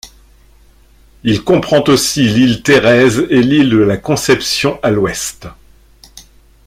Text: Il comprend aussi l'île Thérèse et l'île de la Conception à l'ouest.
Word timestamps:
Il 1.23 1.43
comprend 1.43 1.83
aussi 1.85 2.27
l'île 2.27 2.63
Thérèse 2.63 3.27
et 3.29 3.43
l'île 3.43 3.69
de 3.69 3.77
la 3.77 3.97
Conception 3.97 4.79
à 4.81 4.89
l'ouest. 4.89 5.47